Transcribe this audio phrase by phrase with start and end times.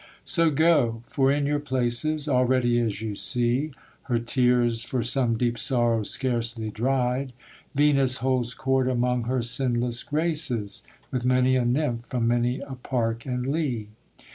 [0.23, 3.69] So go, for in your places Already, as you see,
[4.05, 7.33] (Her tears for some deep sorrow scarcely dried),
[7.75, 13.27] Venus holds court among her sinless graces, With many a nymph from many a park
[13.27, 13.89] and lea.